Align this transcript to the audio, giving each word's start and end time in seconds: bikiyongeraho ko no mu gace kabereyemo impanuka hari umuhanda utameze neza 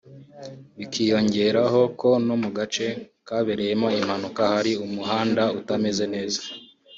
bikiyongeraho 0.77 1.81
ko 1.99 2.09
no 2.27 2.35
mu 2.41 2.49
gace 2.57 2.87
kabereyemo 3.27 3.87
impanuka 3.99 4.41
hari 4.53 4.71
umuhanda 4.85 5.43
utameze 5.59 6.05
neza 6.15 6.41